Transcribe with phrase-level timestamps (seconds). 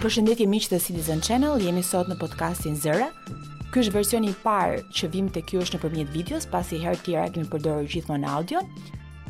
[0.00, 3.10] Përshëndetje miq të Citizen Channel, jemi sot në podcastin Zëra.
[3.70, 7.04] Ky është versioni i parë që vim te ju është nëpërmjet videos, pasi herë të
[7.10, 8.62] tjera kemi përdorur gjithmonë audio.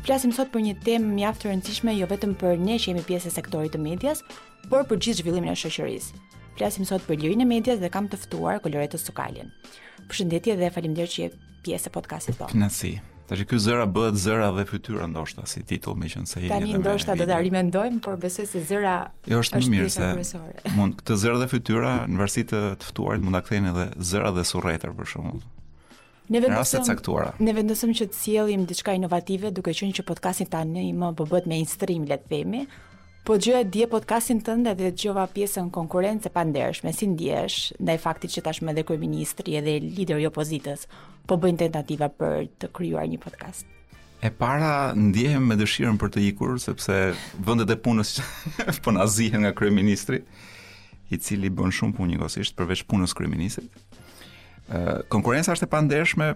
[0.07, 3.27] Flasim sot për një temë mjaft e rëndësishme jo vetëm për ne që jemi pjesë
[3.27, 4.23] e sektorit të medias,
[4.71, 6.23] por për gjithë zhvillimin e shoqërisë.
[6.55, 9.51] Flasim sot për lirinë e medias dhe kam të ftuar të Sukalin.
[10.07, 11.33] Përshëndetje dhe faleminderit që je
[11.67, 12.55] pjesë e podcastit tonë.
[12.55, 13.01] Kënaqësi.
[13.31, 16.51] Tash ky zëra bëhet zëra dhe fytyra ndoshta si titull me qenë se jeni.
[16.51, 18.95] Tani ndoshta do ta rimendojmë, por besoj se zëra
[19.31, 20.41] jo është më mirë se
[20.75, 24.33] mund këtë zëra dhe fytyra në varësi të të ftuarit mund ta kthejnë edhe zëra
[24.35, 25.39] dhe surrëtar për shembull.
[26.35, 31.13] Ne vendosëm ne vendosëm që të sjellim diçka inovative, duke qenë që podcastin tani më
[31.21, 32.65] po bëhet mainstream le të themi,
[33.21, 37.99] Po gjë e dje podcastin tënde dhe gjëva pjesën konkurencë e pandershme, si ndjesh, ndaj
[38.01, 40.87] faktit që tashmë edhe kryeministri edhe lideri i opozitës
[41.29, 43.67] po bëjnë tentativa për të krijuar një podcast.
[44.25, 46.97] E para ndjehem me dëshirën për të ikur sepse
[47.45, 48.15] vendet e punës
[48.81, 50.23] po na zihen nga kryeministri,
[51.13, 53.69] i cili bën shumë punë njëkohësisht përveç punës kryeministit.
[54.73, 56.31] Ë konkurenca është e pandershme.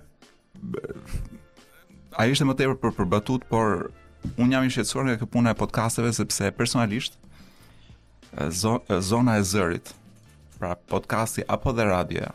[2.22, 3.88] Ai ishte më tepër për përbatut, por
[4.40, 7.18] un jam i shqetësuar nga kjo puna e podcasteve sepse personalisht
[9.10, 9.94] zona e zërit,
[10.58, 12.32] pra podcasti apo dhe radioja,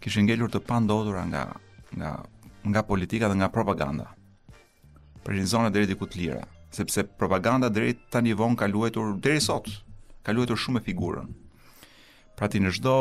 [0.00, 1.42] kishin ngelur të pandodhura nga
[1.98, 2.12] nga
[2.68, 4.06] nga politika dhe nga propaganda.
[5.24, 9.40] Për një zonë deri diku të lira, sepse propaganda deri tani vonë ka luajtur deri
[9.44, 9.68] sot,
[10.24, 11.28] ka luajtur shumë me figurën.
[12.36, 12.94] Pra ti në çdo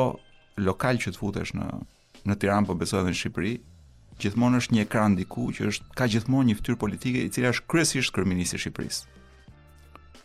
[0.64, 1.68] lokal që të futesh në
[2.28, 3.54] në Tiranë, po besoj edhe në Shqipëri,
[4.22, 7.68] gjithmonë është një ekran diku që është ka gjithmonë një fytyrë politike e cila është
[7.72, 9.14] kryesisht kryeminist i Shqipërisë.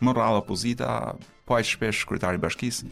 [0.02, 2.86] Më opozita, po aq shpesh kryetari i bashkisë.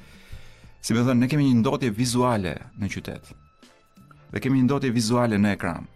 [0.81, 3.33] Si më thonë, ne kemi një ndotje vizuale në qytet.
[4.33, 5.89] Ne kemi një ndotje vizuale në ekran.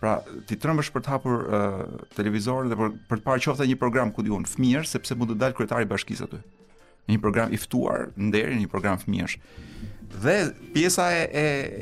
[0.00, 0.18] Pra,
[0.48, 1.78] ti trembësh për të hapur uh,
[2.16, 5.38] televizorin dhe për, për të parë qoftë një program ku diun fëmijë sepse mund të
[5.40, 6.40] dalë kryetari i bashkisë aty
[7.12, 9.36] një program i ftuar deri në një program fëmijësh.
[10.22, 10.36] Dhe
[10.74, 11.22] pjesa e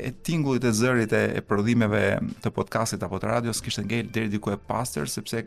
[0.07, 2.01] e tingullit e zërit e, e prodhimeve
[2.43, 5.43] të podcastit apo të radios kishte ngel deri diku e pastër sepse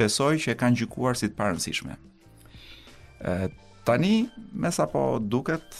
[0.00, 1.98] besoj që e kanë gjykuar si të parëndësishme.
[3.28, 3.34] Ë
[3.84, 4.14] tani
[4.56, 5.76] me sa po duket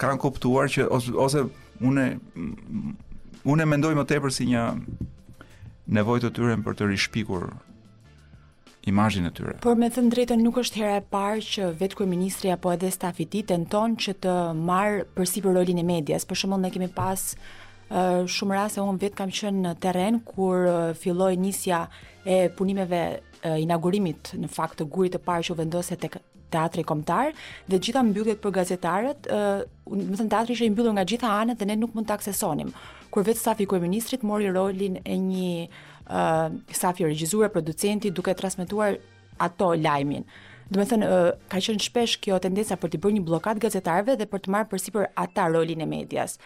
[0.00, 1.44] kanë kuptuar që ose, ose
[1.84, 2.08] unë
[3.50, 4.64] unë mendoj më tepër si një
[5.96, 7.48] nevojë të tyre për të rishpikur
[8.86, 9.56] imazhin e tyre.
[9.64, 13.26] Por me të drejtën nuk është hera e parë që vetë kryeministri apo edhe stafi
[13.26, 16.24] i tij tenton që të marr përsipër rolin e medias.
[16.26, 20.64] Për shembull ne kemi pas uh, shumë raste unë vetë kam qenë në terren kur
[20.64, 21.84] uh, filloi nisja
[22.24, 26.20] e punimeve uh, inaugurimit në fakt të gurit të parë që vendoset tek
[26.50, 27.28] teatri kombëtar
[27.70, 31.60] dhe gjitha mbylljet për gazetarët, uh, të thënë teatri ishte i mbyllur nga gjitha anët
[31.62, 32.72] dhe ne nuk mund të aksesonim.
[33.10, 35.54] Kur vetë stafi i kryeministrit mori rolin e një
[36.10, 38.98] uh, safi regjizuar producenti duke transmetuar
[39.38, 40.24] ato lajmin.
[40.70, 41.06] Dhe me thënë,
[41.50, 44.68] ka qenë shpesh kjo tendenca për të bërë një blokat gazetarve dhe për të marrë
[44.70, 46.36] përsi për ata rolin e medias.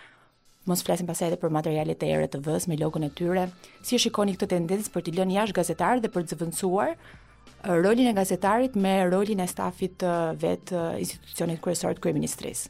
[0.64, 3.50] Mos flasim pasaj edhe për materialet e ere të vës me logon e tyre.
[3.84, 6.94] Si e shikoni këtë tendencë për të lënë jash gazetarë dhe për të zëvëndsuar
[7.84, 10.00] rolin e gazetarit me rolin e stafit
[10.41, 12.64] vetë institucionit kryesor kërë ministris?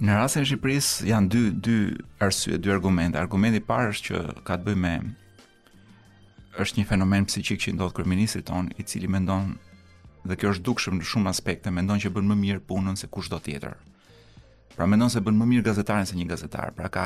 [0.00, 1.76] Në rastin e Shqipëris janë dy, dy
[2.24, 3.20] arsye, dy argumente.
[3.20, 4.94] Argumenti parë është që ka të bëjë me
[6.62, 9.54] është një fenomen psikik që ndodh kryeministit ton, i cili mendon
[10.26, 13.38] dhe kjo është dukshëm në shumë aspekte, mendon që bën më mirë punën se kushdo
[13.44, 13.76] tjetër.
[14.76, 17.04] Pra mendon se bën më mirë gazetarin se një gazetar, pra ka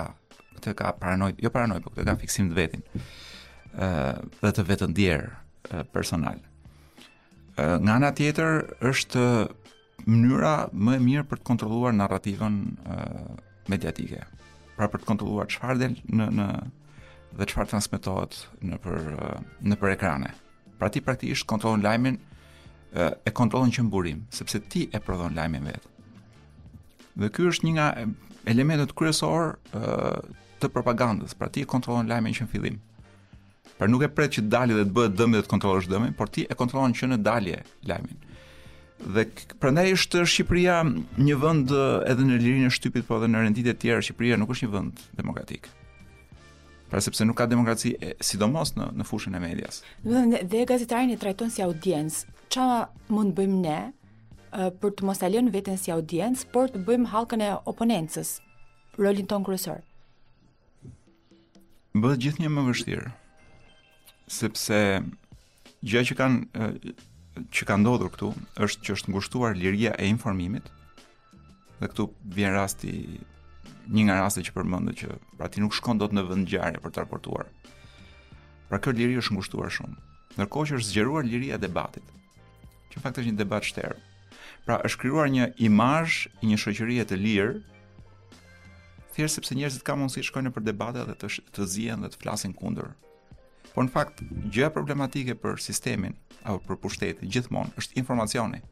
[0.56, 2.82] këtë ka paranoid, jo paranoid, por këtë ka fiksim të vetin.
[3.80, 3.88] ë
[4.42, 5.28] dhe të vetë ndjer
[5.94, 6.38] personal.
[7.60, 9.24] ë nga ana tjetër është
[10.10, 13.24] mënyra më e mirë për të kontrolluar narrativën ë
[13.70, 14.24] mediatike.
[14.76, 16.46] Pra për të kontrolluar çfarë del në në
[17.38, 20.32] dhe çfarë transmetohet nëpër eh, nëpër ekrane.
[20.80, 22.16] Pra ti praktikisht kontrollon lajmin
[22.96, 25.86] eh, e kontrollon që mburim, sepse ti e prodhon lajmin vet.
[27.20, 28.06] Dhe ky është një nga eh,
[28.50, 29.58] elementet kryesor
[30.60, 32.78] të propagandës, pra ti e kontrollon lajmin që në fillim.
[33.80, 36.28] Pra nuk e pret që dalë dhe të bëhet dëmi dhe të kontrollosh dëmin, por
[36.32, 38.18] ti e kontrollon që në dalje lajmin.
[39.16, 39.24] Dhe
[39.60, 41.72] prandaj është Shqipëria një vend
[42.09, 44.72] edhe në lirinë e shtypit, por edhe në renditje të tjera, Shqipëria nuk është një
[44.74, 45.68] vend demokratik.
[45.71, 45.79] ë
[46.91, 49.78] pra sepse nuk ka demokraci e, sidomos në në fushën e medias.
[50.04, 52.27] Do të dhe gazetarin e trajton si audiencë.
[52.51, 52.65] Ça
[53.15, 53.78] mund bëjmë ne
[54.83, 58.33] për të mos e lënë veten si audiencë, por të bëjmë halkën e oponencës
[58.98, 59.84] rolin ton kryesor.
[61.95, 63.07] Bëhet gjithnjë më vështirë.
[64.31, 64.81] Sepse
[65.87, 66.69] gjëja që kanë
[67.54, 68.33] që ka ndodhur këtu
[68.66, 70.66] është që është ngushtuar liria e informimit.
[71.81, 72.95] Dhe këtu vjen rasti
[73.91, 76.92] një nga raste që përmendët që pra ti nuk shkon dot në vend ngjarje për
[76.95, 77.48] të raportuar.
[78.71, 79.97] Pra kjo liri është ngushtuar shumë,
[80.37, 82.07] ndërkohë që është zgjeruar liria e debatit.
[82.91, 83.98] Që në fakt është një debat shterë.
[84.66, 87.60] Pra është krijuar një imazh i një shoqërie të lirë,
[89.16, 92.22] thjesht sepse njerëzit kanë mundësi të shkojnë për debate dhe të të zihen dhe të
[92.22, 92.92] flasin kundër.
[93.75, 96.15] Por në fakt gjëja problematike për sistemin
[96.45, 98.63] apo për pushtetin gjithmonë është informacioni.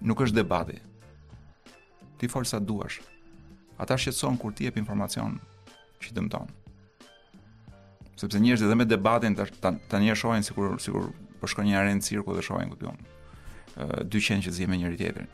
[0.00, 0.80] Nuk është debati.
[2.20, 3.00] Ti fol sa duash,
[3.82, 5.38] ata shqetësohen kur ti jep informacion
[6.02, 6.50] që dëmton.
[8.20, 11.08] Sepse njerëzit edhe me debatin tani e shohin sikur sikur
[11.40, 13.00] po shkon një arenë cirku dhe shohin këtu on.
[14.12, 15.30] 200 që zgjem me njëri tjetrin.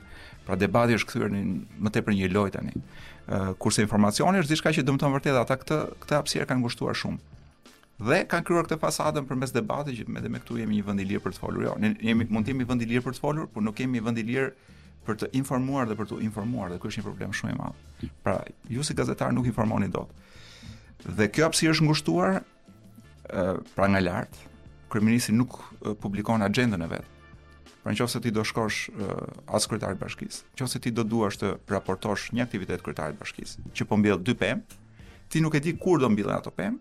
[0.46, 1.42] Pra debati është kthyer në
[1.86, 2.80] më tepër një lojë tani.
[3.60, 7.36] Kurse informacioni është diçka që dëmton vërtet ata këtë këtë hapësirë kanë ngushtuar shumë
[8.08, 11.02] dhe kanë kryer këtë fasadën përmes debatit që me dhe me këtu jemi një vend
[11.02, 11.64] i lirë për të folur.
[11.66, 13.98] Jo, ne jemi mund të jemi vend i lirë për të folur, por nuk kemi
[14.06, 14.52] vend i lirë
[15.08, 18.08] për të informuar dhe për të informuar dhe kjo është një problem shumë i madh.
[18.24, 18.34] Pra,
[18.70, 20.10] ju si gazetar nuk informoni dot.
[21.08, 22.36] Dhe kjo hapësirë është ngushtuar
[23.30, 23.46] ë
[23.76, 24.42] pra nga lart.
[24.92, 25.56] Kryeministri nuk
[26.02, 27.08] publikon agjendën e vet.
[27.82, 28.88] Pra nëse ti do shkosh
[29.54, 33.66] as kryetari i bashkisë, nëse ti do duash të raportosh një aktivitet kryetarit të bashkisë
[33.78, 34.78] që po mbjell dy pemë,
[35.32, 36.76] ti nuk e di kur do mbjellë ato pemë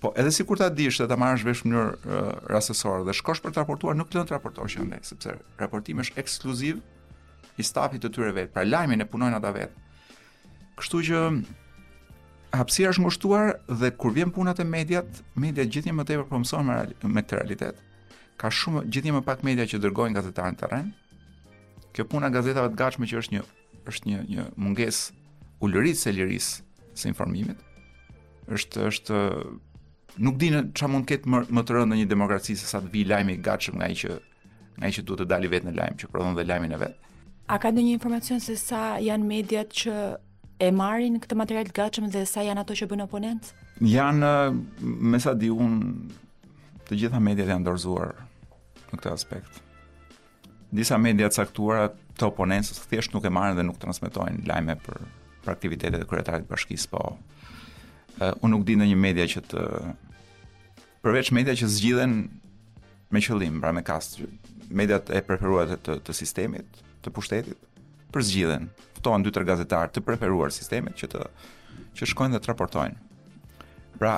[0.00, 3.14] po edhe si kur ta dish dhe ta marrësh vesh në mënyrë uh, rastësore dhe
[3.16, 6.80] shkosh për të raportuar, nuk lënë të raportosh që dhe, sepse raportimi është ekskluziv
[7.58, 9.84] i stafit të tyre vetë, pra lajmin e punojnë ata vetë.
[10.78, 11.22] Kështu që
[12.58, 17.12] hapësira është ngushtuar dhe kur vjen puna te mediat, mediat gjithnjë më tepër promovojnë me,
[17.18, 17.82] me këtë realitet.
[18.38, 20.92] Ka shumë gjithnjë më pak media që dërgojnë gazetarë në terren.
[21.96, 23.46] Kjo puna gazetave të gatshme që është një
[23.90, 25.18] është një një mungesë
[25.66, 27.64] ulërisë e lirisë së informimit
[28.54, 29.16] është është
[30.18, 32.68] nuk di në çfarë mund të ketë më, më të rëndë në një demokraci se
[32.68, 34.16] sa të vi lajmi i gatshëm nga ai që
[34.78, 37.06] nga ai që duhet të dali vetë në lajm që prodhon dhe lajmin e vet.
[37.50, 39.94] A ka ndonjë informacion se sa janë mediat që
[40.58, 43.52] e marrin këtë material gatshëm dhe sa janë ato që bën oponent?
[43.82, 44.30] Janë,
[44.84, 45.78] me sa di un
[46.88, 48.12] të gjitha mediat janë dorëzuar
[48.88, 49.62] në këtë aspekt.
[50.74, 55.02] Disa media të caktuara të oponencës thjesht nuk e marrin dhe nuk transmetojnë lajme për
[55.42, 57.00] për aktivitetet e kryetarit të bashkisë, po.
[57.00, 59.60] Uh, eh, unë nuk di ndonjë media që të
[61.06, 62.14] përveç media që zgjidhen
[63.14, 64.18] me qëllim, pra me kast,
[64.74, 67.62] mediat e preferuara të, të, sistemit, të pushtetit,
[68.12, 68.66] për zgjidhen,
[68.98, 71.26] ftohen dy tre gazetarë të preferuar sistemit që të
[71.98, 73.64] që shkojnë dhe të raportojnë.
[73.98, 74.16] Pra,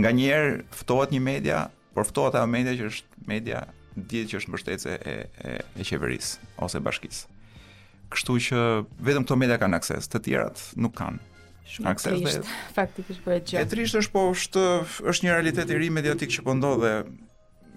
[0.00, 1.62] nga njerë ftohet një media,
[1.96, 3.64] por ftohet ajo media që është media
[3.96, 7.26] ditë që është mbështetëse e, e, e qeverisë ose bashkisë.
[8.10, 8.60] Kështu që
[9.06, 11.20] vetëm këto media kanë akses, të tjerat nuk kanë
[11.82, 12.46] faktik
[12.78, 13.62] faktikisht për e gjithë.
[13.62, 16.92] E trisht është po është një realitet i ri mediatik që pëndo po dhe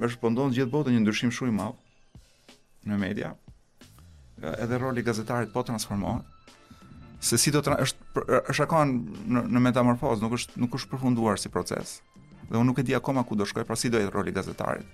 [0.09, 3.33] është pëndo po në gjithë botë një ndryshim shumë i malë në media.
[4.57, 6.29] Edhe roli gazetarit po transformohet
[7.23, 9.57] se si do të është është akon në, metamorfoz,
[10.19, 12.01] metamorfozë, nuk është nuk është përfunduar si proces.
[12.49, 14.87] Dhe unë nuk e di akoma ku do shkoj, pra si do jetë roli gazetarit.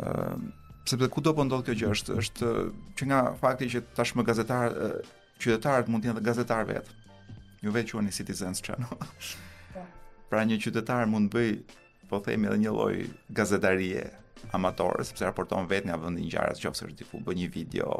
[0.00, 0.50] Ëm
[0.82, 2.46] sepse kudo po ndodh kjo gjë, është është
[2.98, 4.88] që nga fakti që tashmë gazetarë,
[5.38, 7.01] qytetarët mund të jenë gazetarë vetë
[7.62, 8.96] Ju vetë quheni Citizens Channel.
[9.72, 9.82] Po.
[10.28, 11.46] pra një qytetar mund bëj,
[12.08, 12.94] po themi edhe një lloj
[13.36, 14.02] gazetarie
[14.56, 17.92] amatore, sepse raporton vetë nga vendi ngjarës, qoftë është diku bën një video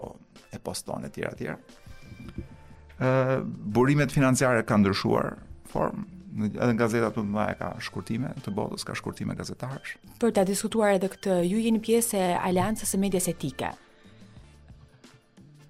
[0.53, 1.53] e poston etj etj.
[3.03, 3.39] Ëh,
[3.73, 5.39] burimet financiare kanë ndryshuar
[5.73, 6.05] form
[6.49, 9.95] edhe gazeta më e ka shkurtime të botës, ka shkurtime gazetarësh.
[10.21, 13.73] Për ta diskutuar edhe këtë, ju jeni pjesë e Aleancës së Medias Etike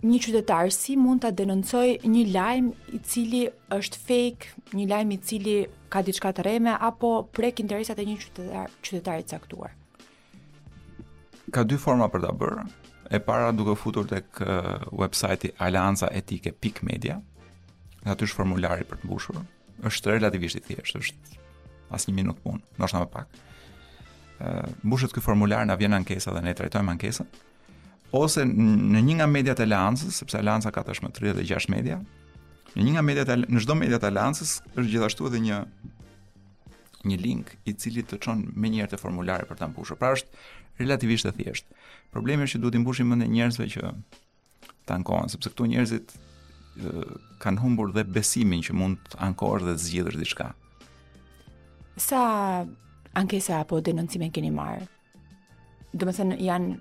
[0.02, 3.42] një qytetar si mund ta denoncoj një lajm i cili
[3.74, 5.54] është fake, një lajm i cili
[5.92, 9.76] ka diçka të rreme apo prek interesat e një qytetar, qytetarit caktuar.
[11.54, 12.64] Ka dy forma për ta bërë.
[13.12, 14.40] E para duke futur tek
[14.96, 17.18] websajti alianzaetike.media,
[18.08, 19.38] aty është formulari për të mbushur.
[19.86, 21.40] Është relativisht i thjeshtë, është
[21.92, 23.40] as një minutë punë, ndoshta më pak.
[24.40, 24.50] Ë,
[24.88, 27.28] mbushet ky formular, na vjen ankesa dhe ne trajtojmë ankesën
[28.12, 31.98] ose në një nga mediat e Alancës, sepse Alanca ka tashmë 36 media.
[32.76, 35.58] Në një nga mediat e në çdo media të lancës, është gjithashtu edhe një
[37.02, 39.98] një link i cili të çon më njëherë te formulare për ta mbushur.
[39.98, 41.74] Pra është relativisht e thjeshtë.
[42.14, 43.92] Problemi është që duhet i mbushim mendë njerëzve që
[44.88, 46.14] tankohen, sepse këtu njerëzit
[47.42, 50.52] kanë humbur dhe besimin që mund të ankohesh dhe të zgjidhësh diçka.
[52.00, 52.22] Sa
[53.18, 54.86] ankesa apo denoncime keni marrë?
[55.92, 56.78] Domethënë janë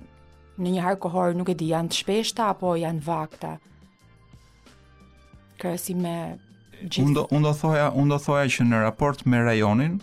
[0.60, 3.54] në një harë kohore nuk e di janë të shpeshta apo janë vakta.
[5.62, 6.16] Kërë si me
[6.82, 7.04] gjithë.
[7.06, 10.00] Unë do, un do, un do thoja që në raport me rajonin,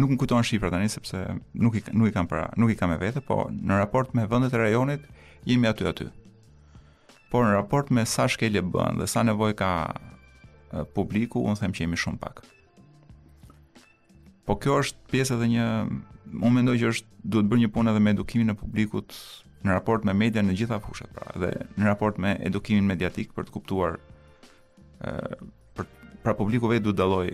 [0.00, 1.20] nuk më kujtojnë Shqipër të një, sepse
[1.60, 4.26] nuk i, nuk, i kam para, nuk i kam e vete, po në raport me
[4.30, 5.06] vëndet e rajonit,
[5.46, 6.08] jemi aty aty.
[7.32, 9.70] Por në raport me sa shkelje bënë dhe sa nevoj ka
[10.96, 12.42] publiku, unë them që jemi shumë pak.
[14.48, 15.66] Po kjo është pjesë edhe një,
[16.40, 19.12] unë mendoj që është duhet bërë një punë edhe me edukimin e publikut
[19.66, 23.46] në raport me media në gjitha fushat pra dhe në raport me edukimin mediatik për
[23.48, 23.98] të kuptuar
[25.06, 25.12] ë
[25.76, 25.86] për
[26.24, 27.24] pra publiku vetë duhet dalloj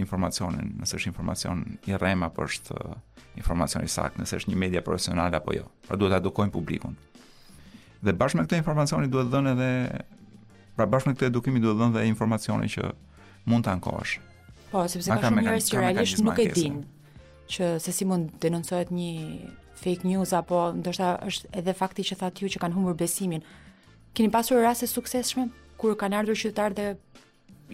[0.00, 2.76] informacionin nëse është informacion i rrem apo është
[3.40, 6.96] informacion i saktë, nëse është një media profesionale apo jo pra duhet ta edukojmë publikun
[8.04, 9.70] dhe bashkë me këtë informacioni duhet dhënë edhe
[10.78, 12.92] pra bashkë me këtë edukimi duhet dhënë dhe informacioni që
[13.50, 14.16] mund të ankosh
[14.72, 16.80] po sepse ka shumë njerëz që realisht nuk e din
[17.48, 19.10] që se si mund denoncohet një
[19.84, 23.44] fake news apo ndoshta është edhe fakti që thatë ju që kanë humbur besimin.
[24.16, 26.86] Keni pasur raste suksesshme kur kanë ardhur qytetarë dhe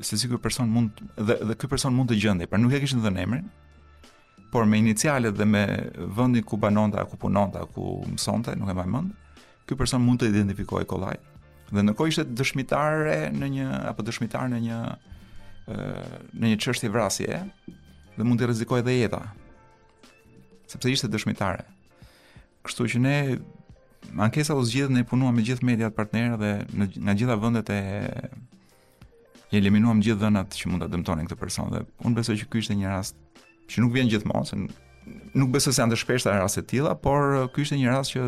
[0.00, 0.90] se si ky person mund
[1.26, 3.46] dhe dhe ky person mund të gjendej, pra nuk e kishin dhënë emrin,
[4.52, 5.64] por me inicialet dhe me
[6.16, 7.82] vendin ku banonte, ku punonte, ku
[8.12, 9.10] mësonte, nuk e mbaj mend,
[9.66, 11.16] ky person mund të identifikohej kollaj.
[11.72, 14.78] Dhe ndërkohë ishte dëshmitare në një apo dëshmitar në një
[15.72, 15.80] ë
[16.42, 17.38] në një çështje vrasje
[18.18, 19.22] dhe mund të rrezikojë edhe jeta.
[20.68, 21.64] Sepse ishte dëshmitare.
[22.66, 23.16] Kështu që ne
[24.18, 27.76] ankesa u zgjidhën ne punuam me gjithë mediat partnerë dhe në nga gjitha vendet e
[29.52, 32.62] i eliminuam gjithë dhënat që mund ta dëmtonin këtë person dhe un besoj që ky
[32.62, 33.16] është një rast
[33.72, 34.58] që nuk vjen gjithmonë se
[35.36, 38.24] nuk besoj se janë të shpeshta raste të tilla, por ky është një rast që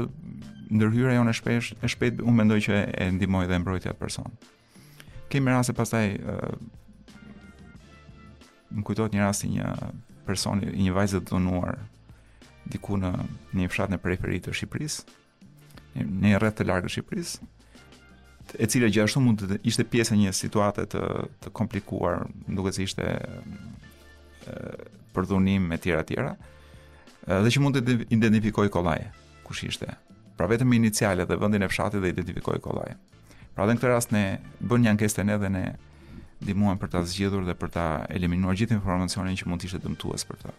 [0.75, 4.33] ndërhyra jonë shpesh e shpejt un mendoj që e ndihmoi dhe e mbrojti atë person.
[5.31, 6.57] Kemë raste pastaj uh,
[8.75, 9.69] më kujtohet një rast i një
[10.27, 11.79] personi i një vajze të dhunuar
[12.73, 13.13] diku në
[13.61, 15.07] një fshat në periferi të Shqipërisë,
[16.03, 17.51] në një rreth të largë të Shqipërisë,
[18.61, 21.03] e cila gjithashtu mund të ishte pjesë e një situate të
[21.45, 23.07] të komplikuar, duke se ishte
[25.15, 26.35] për dhunim me tjera tjera,
[27.27, 29.07] dhe që mund të identifikoj kolaj,
[29.47, 29.89] kush ishte.
[30.35, 32.97] Pra vetëm inicialet dhe vendin e fshatit dhe identifikoj kolaj.
[33.55, 34.25] Pra dhe në këtë rast ne
[34.67, 35.65] bën një ankestë ne dhe ne
[36.43, 40.27] ndihmuam për ta zgjidhur dhe për ta eliminuar gjithë informacionin që mund të ishte dëmtues
[40.29, 40.55] për ta.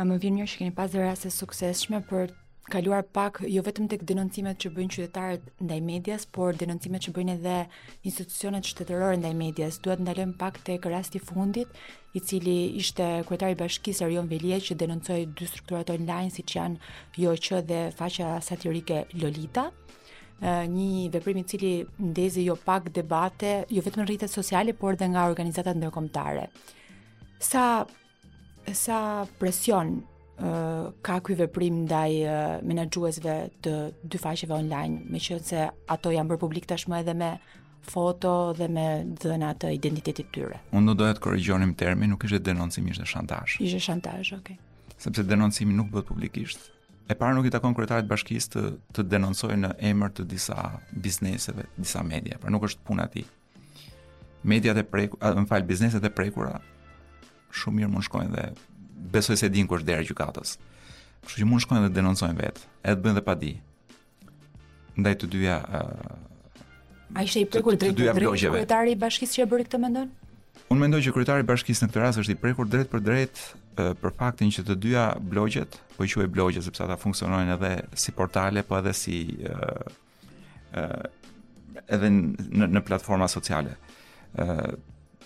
[0.00, 2.32] A më vjen mirë që keni pasur raste suksesshme për
[2.68, 7.34] kaluar pak jo vetëm tek denoncimet që bëjnë qytetarët ndaj medias, por denoncimet që bëjnë
[7.38, 7.54] edhe
[8.08, 9.78] institucionet shtetërore ndaj medias.
[9.84, 11.70] Duhet të ndalojmë pak tek rasti i fundit,
[12.16, 16.80] i cili ishte kryetari i bashkisë Arion Velia që denoncoi dy struktura online siç janë
[17.22, 19.66] JOQ dhe faqja satirike Lolita
[20.38, 25.08] një veprim i cili ndezi jo pak debate, jo vetëm në rritet sociale, por dhe
[25.10, 26.44] nga organizatat ndërkombëtare.
[27.42, 27.64] Sa,
[28.70, 29.00] sa
[29.40, 29.96] presion
[31.02, 33.72] ka ky veprim ndaj uh, menaxhuesve të
[34.06, 37.32] dy faqeve online, meqense ato janë bërë publik tashmë edhe me
[37.88, 38.84] foto dhe me
[39.22, 40.60] dhëna të identitetit të tyre.
[40.76, 43.58] Unë do doja të korrigjonim termin, nuk ishte denoncim, ishte shantazh.
[43.66, 44.58] Ishte shantazh, okay.
[44.98, 46.68] Sepse denoncimi nuk bëhet publikisht.
[47.08, 48.64] E para nuk i takon kryetarit të bashkisë të
[48.98, 50.58] të denoncojë në emër të disa
[51.02, 53.28] bizneseve, disa media, pra nuk është puna e tij.
[54.46, 56.58] Mediat e prekur, më fal, bizneset e prekura
[57.56, 58.44] shumë mirë mund shkojnë dhe
[59.10, 60.56] besoj se din kush dera gjykatës.
[61.26, 63.52] Kështu që mund shkojnë dhe denoncojnë vetë, edhe bëjnë dhe pa di.
[64.98, 65.58] Ndaj të dyja...
[65.68, 66.64] Uh,
[67.16, 70.10] A ishte i prekur drejt të drejt, kryetari i bashkisë që e bëri këtë mendon?
[70.68, 73.40] Unë mendoj që kryetari i bashkisë në këtë rast është i prekur drejt për drejt
[73.44, 77.72] uh, për faktin që të dyja blogjet, po i quaj blogje sepse ata funksionojnë edhe
[78.02, 79.96] si portale, po edhe si ë uh,
[80.84, 81.06] uh,
[81.96, 83.76] edhe në, në platforma sociale.
[84.36, 84.44] ë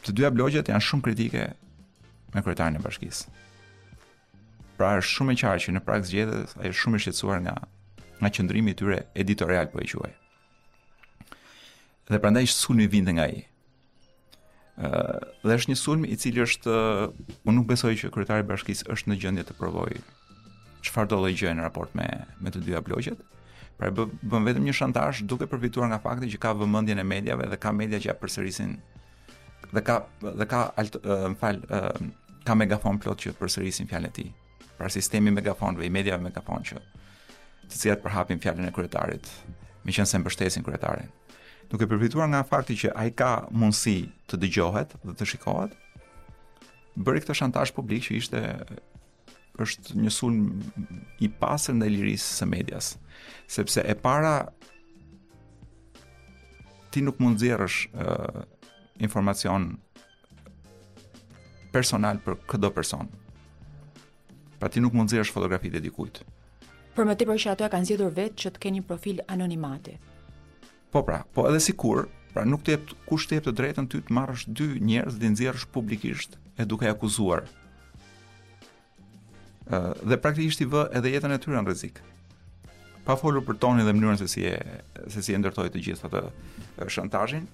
[0.03, 1.43] të dyja blogjet janë shumë kritike
[2.35, 3.31] me kryetarin e bashkisë
[4.83, 7.53] Pra është shumë e qarë që në prag zgjedhjes ai është shumë i shqetësuar nga
[8.23, 10.11] nga qëndrimi i tyre editorial po e quaj.
[12.11, 13.45] Dhe prandaj sulmi vinte nga ai.
[14.83, 16.75] Ëh dhe është një sulm i cili është
[17.47, 20.03] unë nuk besoj që kryetari i bashkisë është në gjendje të provojë
[20.89, 22.09] çfarë do lloj gjëje në raport me
[22.43, 23.23] me të dyja bloqet.
[23.79, 27.63] Pra bën vetëm një shantazh duke përfituar nga fakti që ka vëmendjen e mediave dhe
[27.65, 28.75] ka media që ja përsërisin
[29.71, 31.63] dhe ka dhe ka më fal
[32.49, 34.33] ka megafon plot që përsërisin fjalën e tij
[34.77, 36.81] pra sistemi megafonëve, i mediave megafonë që
[37.73, 39.29] të cilat përhapin fjallin e kryetarit,
[39.83, 41.09] me qënë se mbështesin kryetarin.
[41.73, 43.97] Nuk e përfituar nga fakti që a i ka mundësi
[44.29, 45.77] të dëgjohet dhe të shikohet,
[47.01, 48.41] bëri këtë shantash publik që ishte
[49.63, 50.61] është një sulm
[51.25, 52.93] i pasër ndaj lirisë së medias,
[53.53, 54.35] sepse e para
[56.93, 58.45] ti nuk mund zjerësh uh,
[59.01, 59.73] informacion
[61.73, 63.09] personal për këdo person,
[64.63, 66.21] Pra ti nuk mund të nxjerrësh fotografitë e dikujt.
[66.95, 69.97] Për më tepër që ato ja kanë zgjedhur vetë që të keni profil anonimati.
[70.95, 73.99] Po pra, po edhe sikur, pra nuk të jep kush të jep të drejtën ty
[74.07, 77.43] të marrësh dy njerëz dhe nxjerrësh publikisht e duke akuzuar.
[79.67, 81.99] Ëh dhe praktikisht i vë edhe jetën e tyre në rrezik.
[83.03, 84.55] Pa folur për tonin dhe mënyrën se si e
[85.11, 87.51] se si e ndërtoi të gjithë atë shantazhin,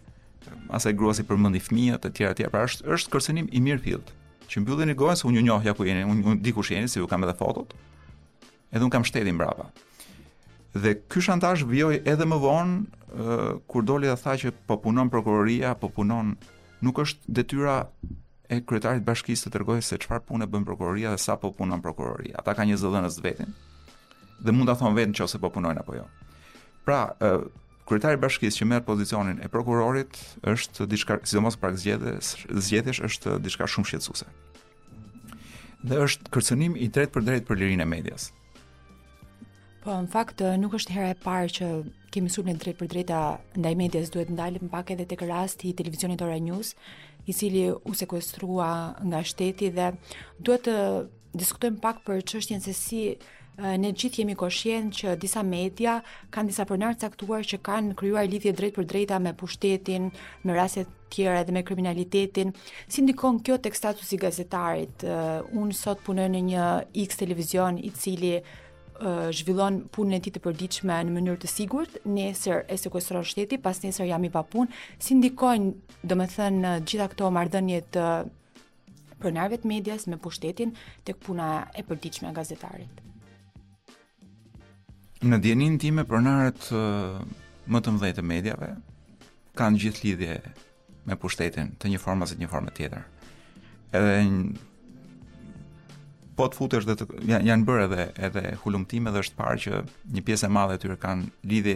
[0.77, 2.49] asaj gruas i përmendi fëmijët e tjerë etj.
[2.53, 4.18] Pra është është kërcënim i mirë fillt
[4.49, 6.65] që mbyllën një gojën se unë ju njohë ja ku jeni, unë un, di ku
[6.65, 7.75] shjeni, jeni, se ju kam edhe fotot,
[8.73, 9.69] edhe unë kam shtedin mbrapa.
[10.79, 12.79] Dhe ky shantash vjoj edhe më vonë,
[13.09, 16.35] uh, kur doli dhe tha që po punon prokuroria, po punon,
[16.81, 17.79] nuk është detyra
[18.49, 22.39] e kretarit bashkisë të tërgojë se qëfar punë e prokuroria dhe sa po punon prokuroria.
[22.41, 23.53] Ata ka një zëllën vetin
[24.39, 26.05] dhe mund të thonë vetën që ose po punojnë apo jo.
[26.87, 27.03] Pra,
[27.89, 30.19] kryetari i bashkisë që merr pozicionin e prokurorit
[30.49, 34.29] është diçka sidomos pra zgjedhjes, zgjedhjes është diçka shumë shqetësuese.
[35.89, 38.29] Dhe është kërcënim i drejtë për drejtë për lirinë e medias.
[39.85, 41.69] Po, në fakt nuk është hera e parë që
[42.13, 43.23] kemi sulmin drejt për drejta
[43.63, 46.75] ndaj medias duhet ndalim pak edhe tek rasti i televizionit Ora News,
[47.29, 48.71] i cili u sekuestrua
[49.05, 49.93] nga shteti dhe
[50.41, 50.77] duhet të
[51.39, 53.03] diskutojmë pak për çështjen se si
[53.59, 55.97] Eh, ne gjithë jemi koshien që disa media
[56.31, 60.13] kanë disa pronar caktuar që kanë kryuar lidhje drejt për drejta me pushtetin,
[60.47, 62.53] me raset tjera dhe me kriminalitetin.
[62.87, 65.03] Si ndikon kjo tek statusi gazetarit?
[65.03, 66.67] Uh, unë sot punoj në një
[67.03, 68.45] X televizion i cili eh,
[69.41, 73.83] zhvillon punën e tij të përditshme në mënyrë të sigurt, nesër e sekuestron shteti, pas
[73.83, 74.71] nesër jam i punë.
[75.01, 75.73] si ndikojnë,
[76.05, 78.07] domethënë, gjitha këto marrëdhënie të
[79.19, 83.03] pronarëve të medias me pushtetin tek puna e përditshme e gazetarit.
[85.21, 88.69] Në djenin time pronarët më të mdhejtë medjave
[89.59, 90.35] kanë gjithë lidhje
[91.09, 93.03] me pushtetin të një formë ose një formë tjetër.
[93.99, 94.61] Edhe një,
[96.39, 99.81] po të futesh dhe të, janë, janë bërë edhe edhe hulumtime dhe është parë që
[100.15, 101.75] një pjesë e madhe të tyre kanë lidhje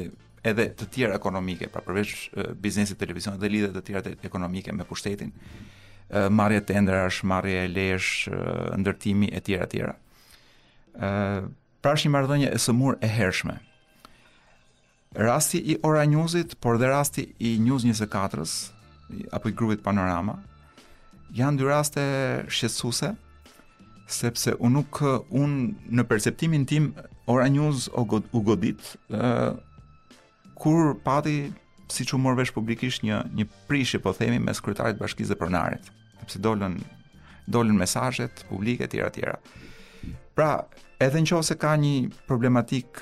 [0.53, 4.87] edhe të tjera ekonomike, pra përveç uh, biznesit televizionet dhe lidhje të tjera ekonomike me
[4.87, 5.33] pushtetin.
[6.13, 9.99] Uh, marrje tenderash, marrje lesh, uh, ndërtimi e tjera tjera
[11.83, 13.57] pra është një marrëdhënie e sëmurë e hershme.
[15.19, 18.71] Rasti i Ora Newsit, por dhe rasti i News 24-s
[19.37, 20.39] apo i grupit Panorama
[21.37, 22.05] janë dy raste
[22.49, 23.11] shqetësuese
[24.13, 25.57] sepse u nuk un
[25.93, 26.87] në perceptimin tim
[27.29, 29.51] Ora News o u godit ë uh,
[30.63, 31.51] kur pati
[31.93, 35.91] siç u mor vesh publikisht një një prishje po themi me kryetarit e bashkisë pronarit
[36.23, 36.79] sepse dolën
[37.53, 39.37] dolën mesazhet publike të tjera të tjera.
[40.39, 40.51] Pra,
[41.07, 41.95] edhe në qovë se ka një
[42.29, 43.01] problematik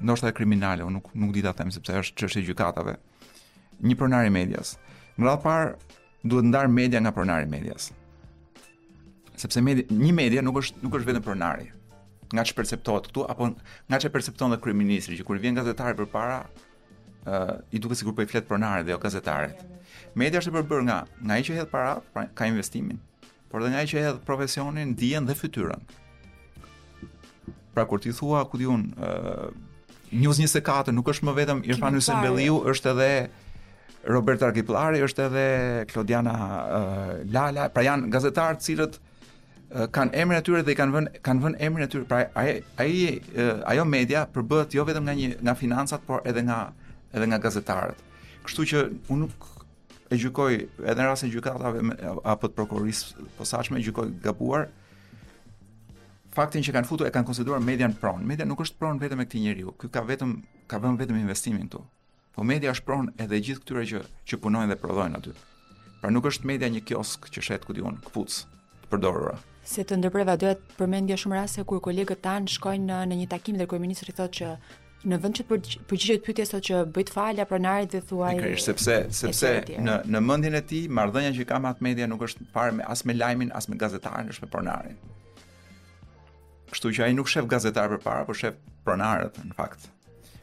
[0.00, 2.94] nështë e kriminale, unë nuk, nuk dita them, sepse është që është e gjykatave,
[3.84, 4.76] një pronari medias.
[5.20, 5.74] Në radhë parë,
[6.22, 7.90] duhet ndarë media nga pronari medias.
[9.40, 11.68] Sepse media, një media nuk është, nuk është vetë pronari,
[12.32, 13.50] nga që perceptohet këtu, apo
[13.90, 18.14] nga që percepton dhe kriministri, që kur vjen gazetari për para, uh, i duke sigur
[18.14, 19.60] për po i fletë pronari dhe jo gazetarit.
[20.16, 23.00] Media është e përbër nga, nga i që jetë para, pra, ka investimin,
[23.50, 25.84] por dhe nga i që jetë profesionin, dijen dhe fytyrën.
[27.74, 29.50] Pra kur ti thua, ku diun, uh,
[30.10, 33.10] News 24 nuk është më vetëm Irfan Hysen Belliu, është edhe
[34.10, 35.44] Robert Arkiplari, është edhe
[35.92, 40.78] Klodiana uh, Lala, pra janë gazetarë të cilët uh, kanë emrin e tyre dhe i
[40.80, 42.08] kanë vënë kanë vënë emrin e tyre.
[42.10, 42.92] Pra ai ai
[43.36, 46.58] uh, ajo media përbëhet jo vetëm nga një nga financat, por edhe nga
[47.14, 48.02] edhe nga gazetarët.
[48.48, 48.82] Kështu që
[49.14, 49.48] un nuk
[50.10, 51.86] e gjykoj edhe në rastin e gjykatave
[52.34, 54.66] apo të prokurorisë posaçme gjykoj gabuar,
[56.40, 58.22] faktin që kanë futur e kanë konsideruar median pron.
[58.24, 59.72] Media nuk është pron vetëm e këtij njeriu.
[59.80, 60.30] Ky ka vetëm
[60.70, 61.82] ka bën vetëm investimin këtu.
[62.34, 64.00] Po media është pron edhe gjithë këtyre që
[64.30, 65.34] që punojnë dhe prodhojnë aty.
[66.00, 68.44] Pra nuk është media një kiosk që shet ku diun kputc
[68.84, 69.34] të përdorura.
[69.68, 73.28] Se të ndërpreva doja të përmendja shumë raste kur kolegët tan shkojnë në, në një
[73.34, 74.54] takim dhe kryeministri thotë që
[75.10, 75.46] në vend që
[75.90, 79.52] përgjigjet pyetjes sot që bëj të falja pronarit dhe thuaj pikërisht sepse sepse
[79.86, 83.04] në në mendjen e tij marrëdhënia që ka me atë media nuk është parë as
[83.08, 84.98] me lajmin as me gazetarin është me pronarin.
[86.70, 88.56] Kështu që ai nuk shef gazetar përpara, por shef
[88.86, 89.88] pronarët në fakt.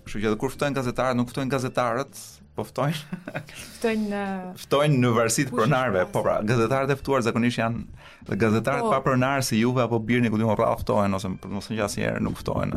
[0.05, 2.19] Kështu që edhe kur ftojnë gazetarët, nuk ftojnë gazetarët,
[2.57, 3.19] po ftojnë
[3.77, 4.21] ftojnë në
[4.63, 7.83] ftojnë në varësi të pronarëve, po pra, gazetarët e ftuar zakonisht janë
[8.27, 11.53] dhe gazetarët po, pa pronarë si Juve apo Birni, ku do të ftohen ose për
[11.57, 12.75] mos një asnjëherë nuk ftohen.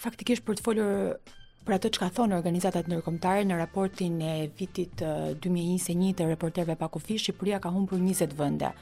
[0.00, 0.92] Faktikisht për të folur
[1.68, 7.20] për atë çka thon organizatat ndërkombëtare në raportin e vitit 2021 të reporterëve pa kufi,
[7.20, 8.72] Shqipëria ka humbur 20 vende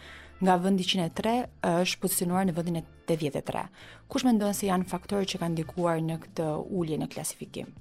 [0.40, 1.34] nga vendi 103
[1.82, 3.64] është pozicionuar në vendin e 83.
[4.08, 6.48] Kush mendon se janë faktorët që kanë ndikuar në këtë
[6.80, 7.72] ulje në klasifikim?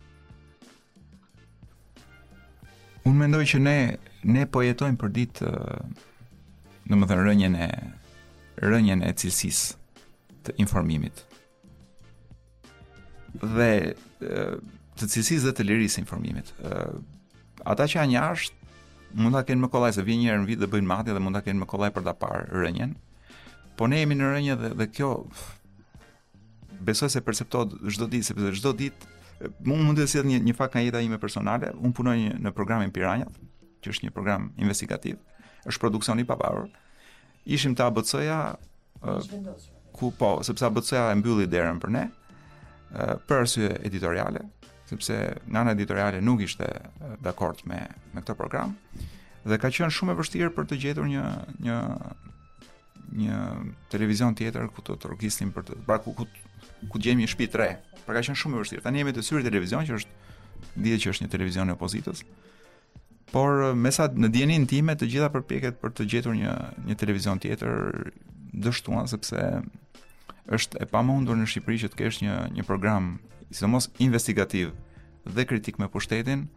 [3.07, 3.77] Unë mendoj që ne
[4.27, 5.51] ne po jetojmë për ditë
[6.89, 7.69] në më dhe rënjën e
[8.63, 9.61] rënjën e cilësis
[10.47, 11.21] të informimit
[13.43, 13.69] dhe
[14.97, 16.49] të cilësis dhe të liris informimit
[17.67, 18.66] ata që janë jashtë
[19.15, 21.21] mund ta kenë më kollaj se vjen një herë në vit dhe bëjnë matje dhe
[21.23, 22.95] mund ta kenë më kollaj për ta parë rënjen.
[23.79, 25.11] Po ne jemi në rënje dhe dhe kjo
[26.87, 30.75] besoj se perceptohet çdo ditë sepse çdo ditë mund mund të sjell një një fakt
[30.75, 31.71] nga jeta ime personale.
[31.77, 33.31] Un punoj një, në programin Piranjat,
[33.83, 35.19] që është një program investigativ,
[35.69, 36.67] është produksion i pavarur.
[37.45, 38.39] Ishim të ABC-ja
[39.95, 42.05] ku po, sepse ABC-ja e mbylli derën për ne
[43.27, 44.41] për arsye editoriale,
[44.89, 46.67] sepse nana editoriale nuk ishte
[47.21, 47.81] dakord me
[48.15, 48.73] me këtë program
[49.43, 51.25] dhe ka qenë shumë e vështirë për të gjetur një
[51.67, 51.77] një
[53.17, 53.41] një
[53.91, 56.27] televizion tjetër ku të tërgisnim për të pra ku ku
[56.91, 57.67] ku gjejmë një shtëpi të re.
[58.05, 58.83] Pra ka qenë shumë e vështirë.
[58.83, 62.21] Tani jemi te Syri Televizion që është dihet që është një televizion i opozitës.
[63.31, 66.53] Por me sa në dijenin time të gjitha përpjeket për të gjetur një
[66.89, 68.11] një televizion tjetër
[68.67, 69.47] dështuan sepse
[70.53, 73.15] është e pamundur në Shqipëri që të kesh një një program
[73.51, 74.73] sidomos investigativ
[75.25, 76.47] dhe kritik me pushtetin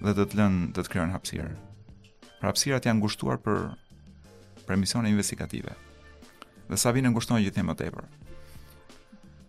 [0.00, 1.52] dhe do të lënë do të krijojnë hapësirë.
[2.40, 3.64] Pra hapësirat janë ngushtuar për
[4.66, 5.74] për misione investigative.
[6.70, 8.06] Dhe sa vjen ngushton gjithë më tepër.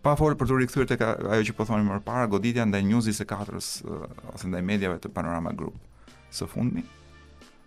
[0.02, 3.06] Pa folur për të rikthyer tek ajo që po thonim më parë, goditja ndaj News
[3.06, 5.78] 24-s eh, ose ndaj mediave të Panorama Group
[6.34, 6.82] së fundmi.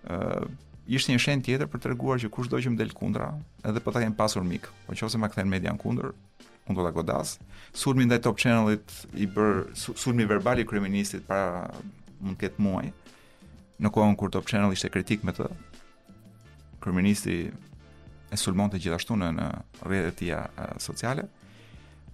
[0.05, 3.31] ë uh, eh, ishte një shenjë tjetër për t'reguar që kushdo që mdel kundra,
[3.65, 4.67] edhe po ta kem pasur mik.
[4.85, 6.11] Po nëse ma kthen media në kundër,
[6.69, 7.35] unë do të godas,
[7.77, 11.67] surmi ndaj top channelit i bër surmi verbal i kryeministit para
[12.19, 12.87] mund të ketë muaj.
[13.83, 15.49] Në kohën kur top channel ishte kritik me të
[16.81, 17.35] kryeministi
[18.33, 19.47] e sulmonte gjithashtu në në
[19.83, 21.27] rrjetet e sociale.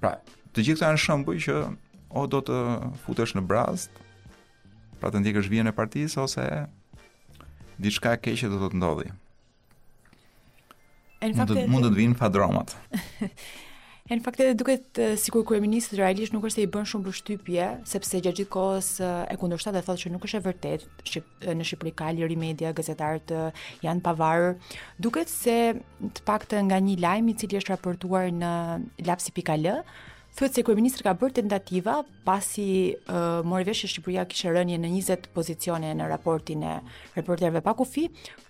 [0.01, 0.15] Pra,
[0.51, 1.57] të gjithë janë shembuj që
[2.19, 2.57] o do të
[3.05, 3.91] futesh në brazd,
[4.99, 6.47] pra të ndjekësh vjen e partisë ose
[7.81, 9.09] diçka e keqe do të të ndodhi.
[11.21, 12.73] Mund të mund të vinë fadromat.
[14.11, 17.67] E në fakt edhe duket sikur kryeministri realisht nuk është se i bën shumë përshtypje,
[17.87, 21.67] sepse gjatë gjithë kohës e kundërshtat dhe thotë që nuk është e vërtetë që në
[21.69, 23.31] Shqipëri ka liri media, gazetarët
[23.85, 24.57] janë pavarur.
[25.07, 25.55] Duket se
[26.17, 28.51] të paktën nga një lajm i cili është raportuar në
[29.07, 29.69] lapsi.al,
[30.31, 34.89] Thuhet se kryeministri ka bërë tentativa pasi uh, mori vesh që Shqipëria kishte rënje në
[34.93, 36.75] 20 pozicione në raportin e
[37.17, 38.05] reporterëve pa kufi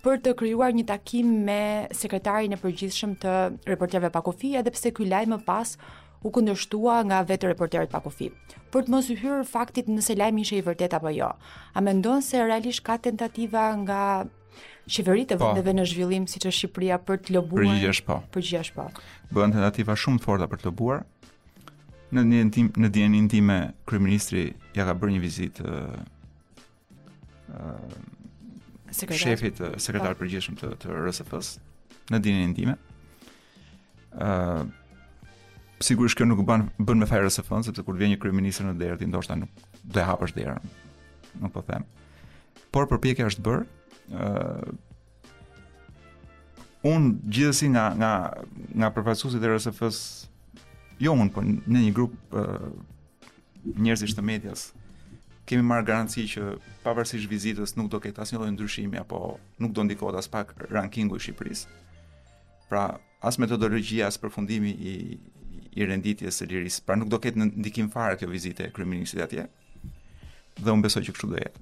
[0.05, 1.57] për të krijuar një takim me
[2.03, 3.33] sekretarin e përgjithshëm të
[3.71, 5.73] reporterëve pa kufi, edhe pse ky lajm më pas
[6.21, 8.29] u kundërshtua nga vetë reporterët pa kufi.
[8.71, 11.31] Për të mos u hyrë faktit nëse lajmi ishte i vërtet apo jo.
[11.73, 14.03] A mendon se realisht ka tentativa nga
[14.85, 15.47] qeveritë e po.
[15.49, 17.65] vendeve në zhvillim siç është Shqipëria për të lobuar?
[17.65, 18.19] Përgjigjesh po.
[18.37, 18.85] Përgjigjesh po.
[19.33, 21.01] tentativa shumë të forta për të lobuar,
[22.15, 24.43] në një tim në dienin tim me kryeministri
[24.75, 25.79] ja ka bërë një vizitë ë
[27.55, 30.25] uh, uh, shefit uh, sekretar po.
[30.25, 32.71] përgjithshëm të, të RSF-s në dienin tim.
[32.71, 34.67] ë uh,
[35.81, 38.75] sigurisht kjo nuk u bën bën me fare RSF-s, sepse kur vjen një kryeminist në
[38.81, 40.59] derë ti ndoshta nuk do e hapësh derën.
[41.41, 41.87] Nuk po them.
[42.75, 43.63] Por përpjekja është bër.
[44.11, 44.67] ë uh,
[46.91, 48.11] un gjithsesi nga nga
[48.75, 50.27] nga përfaqësuesit e RSF-s
[51.01, 52.69] jo un por në një grup uh,
[53.81, 54.67] njerëzish të medias,
[55.49, 56.45] kemi marrë garanci që
[56.85, 59.19] pavarësisht vizitës nuk do ketë asnjë lloj ndryshimi apo
[59.61, 61.65] nuk do ndikohet as pak rankingu i Shqipërisë.
[62.71, 62.85] Pra,
[63.19, 64.95] as metodologjia as përfundimi i
[65.79, 69.21] i renditjes së lirisë, pra nuk do ketë në ndikim fare kjo vizite e kryeministit
[69.23, 69.45] atje.
[70.59, 71.61] Dhe unë besoj që kështu do jetë.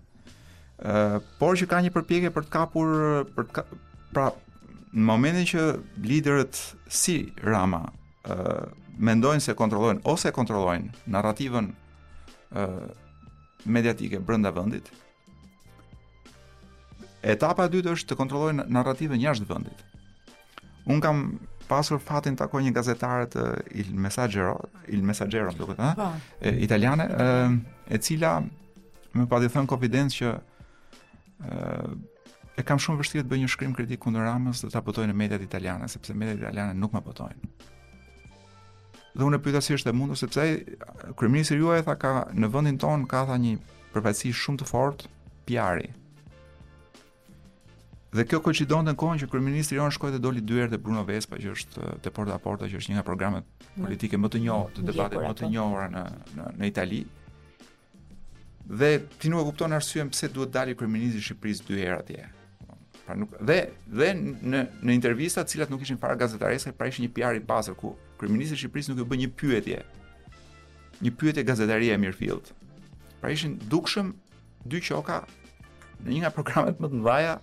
[0.91, 2.89] uh, por që ka një përpjekje për të kapur
[3.35, 3.63] për të ka,
[4.13, 4.25] pra
[4.95, 5.63] në momentin që
[6.09, 6.57] liderët
[7.01, 7.83] si Rama
[8.33, 8.39] ë
[8.99, 12.71] mendojnë se kontrollojnë ose e kontrollojnë narrativën ë
[13.69, 14.87] mediatike brenda vendit.
[17.23, 19.83] Etapa e dytë është të kontrollojnë narrativën jashtë vendit.
[20.89, 21.23] Un kam
[21.69, 23.43] pasur fatin takoj një gazetare të
[23.83, 24.55] Il Messaggero,
[24.87, 26.11] Il Messaggero duket, ë po.
[26.65, 30.31] italiane, ë e cila më pati thënë kovidencë që
[31.45, 31.97] ë
[32.59, 35.13] e kam shumë vështirë të bëj një shkrim kritik kundër Ramës dhe ta botoj në
[35.15, 37.53] mediat italiane, sepse mediat italiane nuk më botojnë
[39.15, 40.43] dhe unë e pyeta si është e mundur sepse
[41.17, 43.55] kryeminist juaj tha ka në vendin ton ka tha një
[43.93, 45.09] përfaqësi shumë të fortë
[45.49, 45.89] PR-i.
[48.13, 51.37] Dhe kjo koincidonte kohën që kryeministri Jon shkoi të doli dy herë te Bruno Vespa
[51.41, 54.71] që është te Porta a Porta që është një nga programet politike më të njohur
[54.73, 56.01] të debatit më të njohur në
[56.39, 57.03] në në Itali.
[58.65, 58.89] Dhe
[59.21, 62.25] ti nuk e kupton arsyen pse duhet dalë kryeministri i Shqipërisë dy herë atje.
[63.05, 63.59] Pra nuk dhe
[64.01, 67.45] dhe në në intervista të cilat nuk ishin fare gazetareske, pra ishin një PR i
[67.49, 69.79] pasur ku kryeministri i Shqipërisë nuk e bën një pyetje.
[71.05, 72.51] Një pyetje gazetaria e Mirfield.
[73.21, 74.11] Pra ishin dukshëm
[74.69, 75.21] dy qoka
[76.03, 77.35] në një nga programet më të mëdha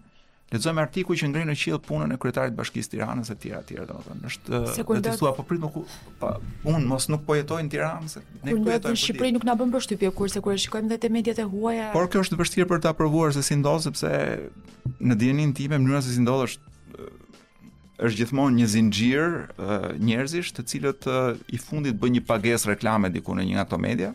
[0.53, 3.61] Lexojmë artikull që ngrenë në qiell punën e kryetarit të Bashkisë së Tiranës e tjera
[3.65, 4.59] të tjera, domethënë, është
[5.01, 5.81] të thua po prit më ku
[6.21, 6.35] pa
[6.69, 9.55] un mos nuk po jetoj në Tiranë, ne ku po jetojmë Në Shqipëri nuk na
[9.57, 11.87] bën përshtypje kurse kur e shikojmë vetë mediat e huaja.
[11.95, 14.13] Por kjo është vështirë për ta provuar se si ndodh sepse
[15.01, 16.71] në dijenin time mënyra se si ndodh është
[18.05, 19.37] është gjithmonë një zinxhir
[20.05, 21.09] njerëzish të cilët
[21.57, 24.13] i fundit bën një pagesë reklame diku në një nga ato media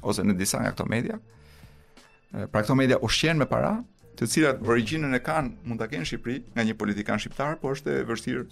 [0.00, 1.20] ose në disa nga ato media.
[2.48, 3.76] Pra ato media ushqen me para,
[4.18, 7.90] të cilat origjinën e kanë mund ta kenë Shqipëri nga një politikan shqiptar, por është
[8.00, 8.44] e vështirë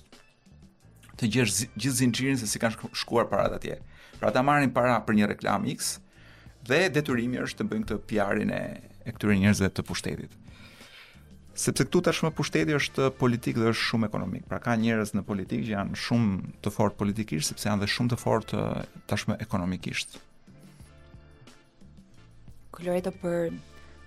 [1.22, 3.76] të gjesh gjithë zinxhirin se si kanë shkuar para atje.
[4.18, 5.94] Pra ata marrin para për një reklam X
[6.66, 8.60] dhe detyrimi është të bëjnë këtë PR-in e,
[9.06, 10.34] e këtyre njerëzve të pushtetit.
[11.54, 14.46] Sepse këtu tashmë pushteti është politik dhe është shumë ekonomik.
[14.50, 18.14] Pra ka njerëz në politikë që janë shumë të fortë politikisht sepse janë dhe shumë
[18.14, 18.62] të fortë
[19.12, 20.16] tashmë ekonomikisht.
[22.72, 23.50] Kolorito për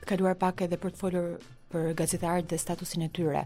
[0.05, 1.25] kaluar pak edhe për të folur
[1.73, 3.41] për gazetarët dhe statusin e tyre.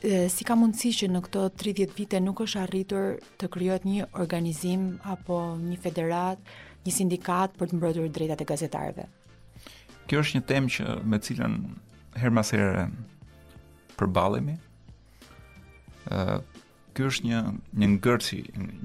[0.00, 4.06] E, si ka mundësi që në këto 30 vite nuk është arritur të kryot një
[4.24, 6.38] organizim apo një federat,
[6.86, 9.06] një sindikat për të mbrojtur drejtat e gazetarëve?
[10.08, 11.58] Kjo është një temë që me cilën
[12.22, 12.88] her mas herë
[14.00, 14.56] përballemi.
[16.08, 16.40] ë
[16.90, 17.40] Ky është një
[17.80, 18.36] një ngërçi,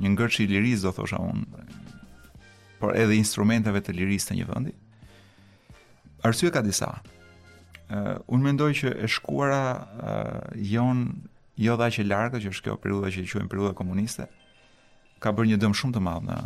[0.04, 1.64] një ngërçi i lirisë do thosha unë,
[2.80, 4.74] por edhe instrumenteve të lirisë të një vendi.
[6.26, 6.90] Arsye ka disa.
[7.86, 11.04] Ë uh, un mendoj që e shkuara uh, jon
[11.62, 14.26] jo dha që largë, që është kjo periudha që quajmë periudha komuniste,
[15.22, 16.40] ka bërë një dëm shumë të madh në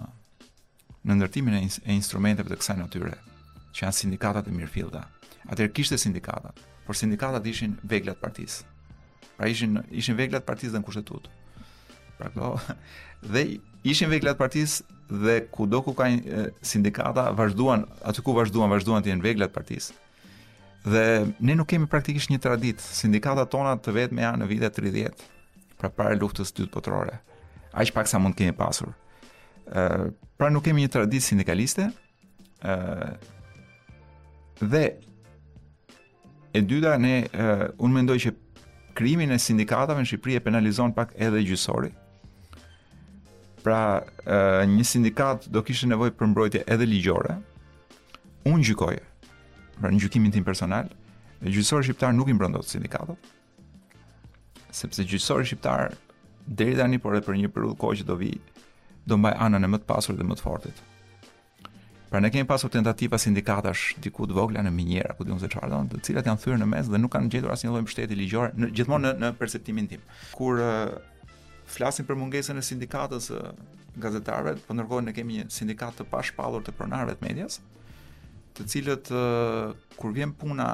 [1.10, 3.13] në ndërtimin e, e instrumenteve të kësaj natyre,
[3.72, 5.06] që janë sindikatat e mirëfillta.
[5.48, 6.52] Atë kishte sindikata,
[6.86, 8.68] por sindikatat ishin vegla të partisë.
[9.39, 11.32] Pra ishin ishin vegla të partisë dhe në kushtetut,
[12.20, 12.50] Pra këto
[13.34, 13.46] dhe
[13.88, 16.06] ishin vegla të partisë dhe ku do ku ka
[16.62, 19.91] sindikata vazhduan, aty ku vazhduan, vazhduan të jenë veglat partis.
[20.86, 21.04] Dhe
[21.43, 25.26] ne nuk kemi praktikisht një tradit, sindikata tona të vetë me janë në vite 30,
[25.82, 27.17] pra pare luftës të të potrore,
[27.74, 28.93] Aq pak sa mund kemi pasur.
[29.69, 31.89] Pra nuk kemi një tradit sindikaliste,
[34.62, 34.84] dhe
[36.58, 37.17] e dyda ne,
[37.78, 38.34] unë mendoj që
[38.98, 41.91] krimin e sindikatave në Shqipëri e penalizon pak edhe gjysori,
[43.62, 44.36] Pra, e,
[44.67, 47.36] një sindikat do kishte nevojë për mbrojtje edhe ligjore.
[48.48, 48.98] Unë gjykoj.
[49.80, 50.89] Pra, në gjykimin tim personal,
[51.43, 53.17] gjyqësori shqiptar nuk i mbron dot
[54.69, 55.95] Sepse gjyqësori shqiptar
[56.45, 58.28] deri tani por edhe për një periudhë kohë që do vi,
[59.10, 60.84] do mbaj anën e më të pasur dhe më të fortit.
[62.12, 65.72] Pra ne kemi pasur tentativa sindikatash diku të vogla në Minjera, ku diun se çfarë
[65.74, 68.69] don, të cilat janë thyrë në mes dhe nuk kanë gjetur asnjë lloj mbështetje ligjore,
[68.78, 70.06] gjithmonë në, në perceptimin tim.
[70.38, 70.62] Kur
[71.69, 73.39] flasin për mungesën e sindikatës së
[74.01, 77.60] gazetarëve, po ndërkohë ne kemi një sindikat të pashpallur të pronarëve të medias,
[78.58, 79.10] të cilët
[79.99, 80.69] kur vjen puna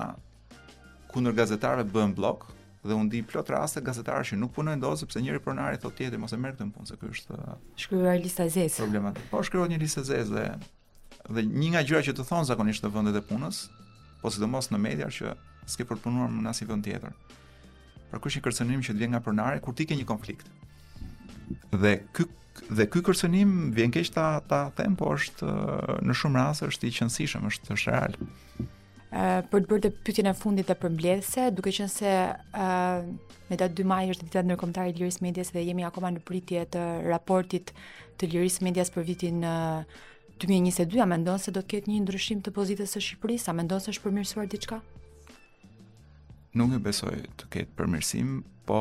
[1.11, 2.47] kundër gazetarëve bën blok
[2.85, 6.03] dhe u ndi plot raste gazetarë që nuk punojnë dot sepse njëri pronar i thotë
[6.03, 7.37] tjetrit mos e merr këtë punë se ky është
[7.81, 8.77] shkruar lista zeze.
[8.83, 9.17] Problemat.
[9.31, 12.85] Po shkruan një listë zeze po, dhe dhe një nga gjërat që të thon zakonisht
[12.85, 13.63] në vendet e punës,
[14.21, 15.33] po sidomos në media që
[15.65, 17.15] s'ke për të punuar në asnjë vend tjetër.
[18.11, 20.45] Pra kush i kërcënim që të vjen nga pronari kur ti ke një konflikt.
[21.71, 22.23] Dhe ky
[22.71, 25.49] dhe ky kërcënim vjen keq ta ta them, por është
[26.07, 28.15] në shumë raste është i qëndrueshëm, është është real.
[29.11, 32.69] Ë për të bërë të pyetjen e fundit të përmbledhse, duke qenë se ë
[33.49, 36.63] me datë 2 maj është dita ndërkombëtare e lirisë medias dhe jemi akoma në pritje
[36.75, 37.73] të raportit
[38.17, 42.55] të lirisë medias për vitin 2022, a mendon se do të ketë një ndryshim të
[42.57, 43.51] pozitës së Shqipërisë?
[43.51, 44.81] A mendon se është përmirësuar diçka?
[46.59, 48.79] Nuk e besoj të ketë përmirësim, po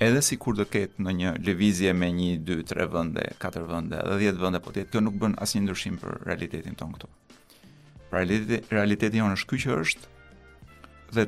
[0.00, 4.00] edhe si kur do ketë në një levizje me një, dy, tre vënde, katër vënde,
[4.04, 7.08] edhe djetë vënde, po tjetë, kjo nuk bën asë një ndryshim për realitetin tonë këtu.
[8.10, 10.14] Pra realiteti, realiteti jonë është kjo që është,
[11.16, 11.24] dhe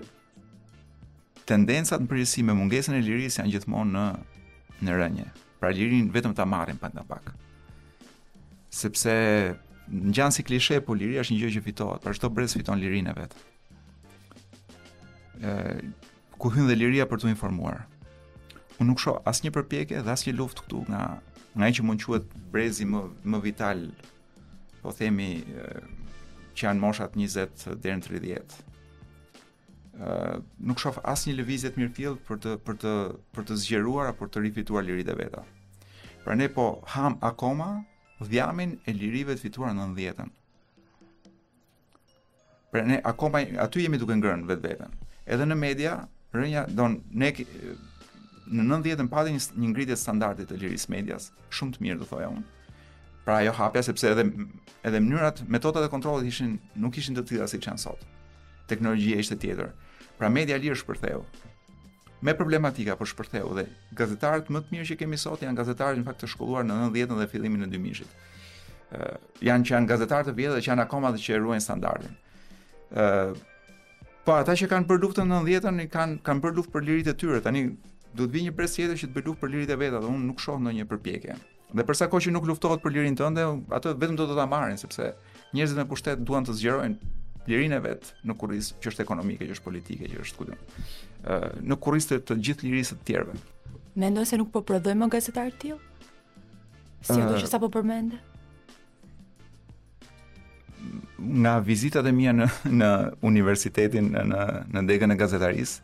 [1.49, 4.05] tendencat në përgjësi me mungesën e liris janë gjithmonë në,
[4.87, 5.29] në rënje.
[5.59, 7.33] Pra lirin vetëm ta amarin për në pak.
[8.71, 9.15] Sepse
[9.91, 12.79] në gjanë si klishe, po liria është një gjë që fitohet, pra shto brez fiton
[12.83, 13.47] lirin e vetë.
[16.39, 17.87] ku dhe liria për të informuar
[18.79, 21.03] unë nuk shoh asnjë përpjekje dhe asnjë luftë këtu nga
[21.59, 23.01] nga ai që mund quhet brezi më
[23.33, 23.81] më vital,
[24.83, 25.29] po themi
[26.55, 28.43] që janë moshat 20 deri në 30.
[29.99, 32.93] ë nuk shoh asnjë lëvizje të mirëfillt për të për të
[33.35, 35.43] për të zgjeruar apo të rifituar liritë veta.
[36.25, 37.69] Pra ne po ham akoma
[38.31, 40.31] dhjamin e lirive të fituar në nëndhjetën.
[42.71, 44.95] Pra ne akoma, aty jemi duke ngrënë vetë vetën.
[45.27, 45.95] Edhe në media,
[46.35, 47.31] rënja, donë, ne
[48.51, 52.45] në 90-ën një, një ngritje standardit të lirisë medias, shumë të mirë do thoja unë.
[53.27, 54.25] Pra ajo hapja sepse edhe
[54.89, 58.05] edhe mënyrat, metodat e kontrollit ishin nuk ishin të tilla siç janë sot.
[58.71, 59.73] Teknologjia ishte tjetër.
[60.19, 61.21] Pra media lirë shpërtheu.
[62.25, 63.67] Me problematika po shpërtheu dhe
[64.01, 67.21] gazetarët më të mirë që kemi sot janë gazetarët në fakt të shkolluar në 90-ën
[67.23, 68.17] dhe fillimin e 2000-shit.
[68.89, 72.17] ë uh, janë që janë gazetarë të vjetër që janë akoma dhe që ruajnë standardin.
[72.97, 73.37] ë uh,
[74.29, 77.17] Po ata që kanë bërë luftën në 90-ën kanë kanë bërë luftë për liritë e
[77.17, 77.39] tyre.
[77.41, 77.63] Tani
[78.17, 80.11] do të vi një pres tjetër që të bëj luftë për lirinë e vetë, dhe
[80.13, 81.35] unë nuk shoh ndonjë përpjekje.
[81.77, 83.45] Dhe për sa kohë që nuk luftohet për lirinë tënde,
[83.77, 85.11] atë vetëm do të ta marrin sepse
[85.57, 87.13] njerëzit me pushtet duan të zgjerojnë
[87.49, 90.57] lirinë e vet në kurriz që është ekonomike, që është politike, që është kujtë.
[91.29, 93.37] Ë në kurriz të gjithë lirisë të tjerëve.
[94.01, 96.09] Mendoj se nuk po prodhojmë gazetar të tillë.
[97.05, 98.17] Si do të sapo përmend?
[101.19, 102.45] nga vizitat e mia në
[102.79, 102.89] në
[103.27, 105.81] universitetin në në degën e gazetarisë,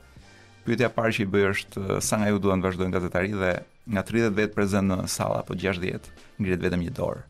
[0.64, 3.50] Pyetja e parë që i bëj është sa nga ju duan të vazhdojnë gazetari dhe
[3.92, 6.06] nga 30 vet prezant në sallë apo 60
[6.40, 7.20] ngrihet vetëm një dorë.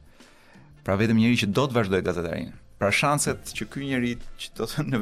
[0.86, 2.52] Pra vetëm njëri që do të vazhdoj gazetarinë.
[2.78, 5.00] Pra shanset që ky njeri që do të në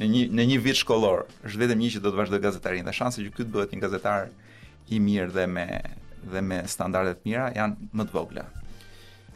[0.00, 2.96] në një në një vit shkollor është vetëm një që do të vazhdoj gazetarinë dhe
[3.00, 4.32] shanset që ky të bëhet një gazetar
[4.96, 5.68] i mirë dhe me
[6.32, 8.48] dhe me standarde të mira janë më të vogla.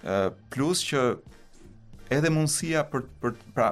[0.01, 0.17] Ë
[0.55, 1.05] plus që
[2.17, 3.69] edhe mundësia për për pra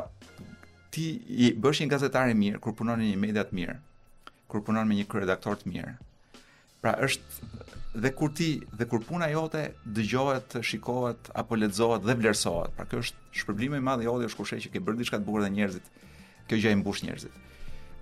[0.94, 1.08] ti
[1.48, 3.78] i bësh një gazetar i mirë kur punon në një media të mirë
[4.48, 5.94] kur punon me një kryeredaktor të mirë.
[6.82, 7.48] Pra është
[8.04, 9.62] dhe kur ti dhe kur puna jote
[9.96, 12.72] dëgjohet, shikohet apo lexohet dhe vlerësohet.
[12.76, 15.44] Pra kjo është shpërblim i madh i audios kushe që ke bërë diçka të bukur
[15.44, 15.92] dhe njerëzit
[16.48, 17.34] kjo gjë i mbush njerëzit.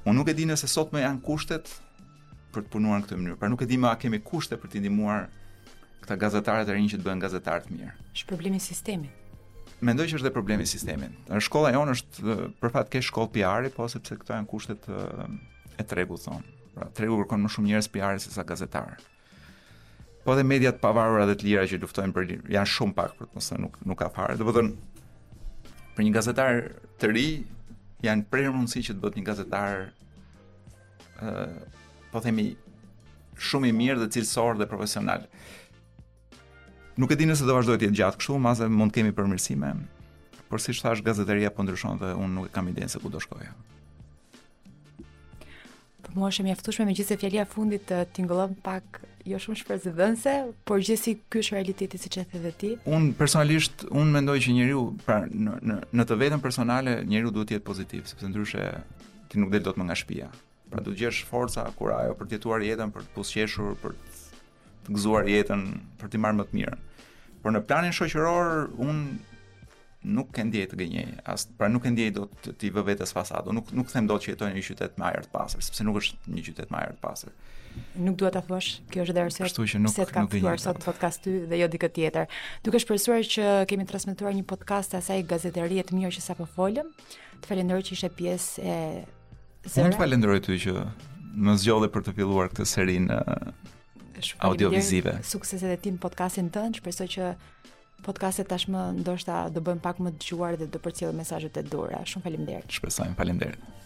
[0.06, 1.72] Unë nuk e di nëse sot më janë kushtet
[2.54, 3.38] për të punuar në këtë mënyrë.
[3.40, 5.26] Pra nuk e di më a kemi kushte për të ndihmuar
[6.04, 7.94] këta gazetarë të rinj që të bëhen gazetarë të mirë.
[8.14, 9.24] Është problemi i sistemit.
[9.84, 11.16] Mendoj që është dhe problemi i sistemit.
[11.28, 14.86] Në shkolla jonë është për fat të keq shkollë PR-i, po sepse këto janë kushtet
[15.78, 16.42] e tregu thon.
[16.74, 18.96] Pra tregu kërkon më shumë njerëz PR se sa gazetar.
[20.24, 23.36] Po dhe mediat pavarura dhe të lira që luftojnë për janë shumë pak për të
[23.38, 24.36] mos nuk nuk ka fare.
[24.40, 26.58] Domethën po për një gazetar
[27.00, 27.26] të ri
[28.04, 29.78] janë prerë mundësi që të bëhet një gazetar
[31.22, 31.58] ë uh,
[32.12, 32.48] po themi
[33.46, 35.24] shumë i mirë dhe cilësor dhe profesional.
[36.96, 39.72] Nuk e di nëse do vazhdoj të jetë gjatë kështu, mase mund të kemi përmirësime.
[40.48, 43.20] Por siç thash, gazetaria po ndryshon dhe unë nuk e kam idenë se ku do
[43.20, 43.50] shkojë.
[46.06, 50.32] Po mua është e mjaftueshme megjithëse fjalia e fundit të tingëllon pak jo shumë shpresëdhënse,
[50.68, 52.70] por gjithsesi ky është realiteti siç e the dhe ti.
[52.86, 57.50] Un personalisht un mendoj që njeriu pra në në në të vetën personale njeriu duhet
[57.50, 58.62] të jetë pozitiv, sepse ndryshe
[59.30, 60.28] ti nuk del dot më nga shtëpia.
[60.70, 63.96] Pra duhet gjesh forca kur ajo për të jetuar jetën, për të pusqeshur, për
[64.86, 65.64] të gëzuar jetën,
[66.00, 66.84] për të marrë më të mirën.
[67.42, 69.06] Por në planin shoqëror un
[70.06, 71.06] nuk e ndjej të gënjej.
[71.26, 73.54] As pra nuk e ndjej dot të, të vë vetes fasadën.
[73.58, 75.98] Nuk nuk them dot që jetoj në një qytet më ajër të pastër, sepse nuk
[76.02, 77.34] është një qytet më ajër të pastër.
[78.06, 79.44] Nuk dua ta thuash, kjo është edhe arsye.
[79.50, 82.30] Kështu që nuk ka nuk gënjej sot podcast ty dhe jo dikë tjetër.
[82.64, 86.88] Duke shpresuar që kemi transmetuar një podcast të asaj gazetarie të mirë që sapo folëm,
[87.42, 88.80] të falenderoj që ishe pjesë e
[89.66, 89.90] Zemra.
[89.90, 90.74] Unë falenderoj ty që
[91.44, 93.16] më zgjodhe për të filluar këtë serinë
[94.46, 95.16] audiovizive.
[95.26, 97.30] Sukses edhe tim podcastin tënd, shpresoj që
[98.06, 102.04] podcastet tashmë ndoshta do bëjmë pak më të dëgjuar dhe do përcjellim mesazhet e dhura.
[102.12, 102.78] Shumë faleminderit.
[102.78, 103.85] Shpresojmë faleminderit.